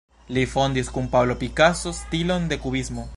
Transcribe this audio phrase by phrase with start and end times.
[0.37, 3.09] Li fondis kun Pablo Picasso stilon de kubismo.